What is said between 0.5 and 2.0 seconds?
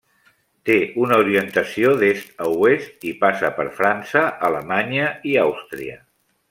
Té una orientació